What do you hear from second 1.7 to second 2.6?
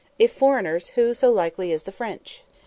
as the French?